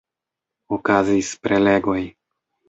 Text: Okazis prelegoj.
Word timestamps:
Okazis 0.77 1.29
prelegoj. 1.45 2.01